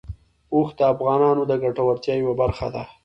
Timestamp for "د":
0.77-0.81, 1.47-1.53